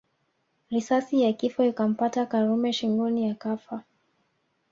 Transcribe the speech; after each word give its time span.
Risasi 0.69 1.21
ya 1.21 1.33
kifo 1.33 1.63
ikampata 1.65 2.25
Karume 2.25 2.73
shingoni 2.73 3.29
akafa 3.29 3.83